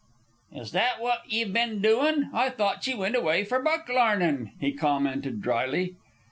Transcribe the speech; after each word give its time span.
"Is 0.51 0.71
that 0.71 0.99
what 0.99 1.31
ye've 1.31 1.53
been 1.53 1.79
doin'? 1.79 2.31
I 2.33 2.49
thought 2.49 2.87
ye 2.87 2.95
wint 2.95 3.15
away 3.15 3.43
for 3.43 3.61
book 3.61 3.87
larnin'," 3.87 4.51
he 4.59 4.71
commented, 4.73 5.43
dryly. 5.43 5.93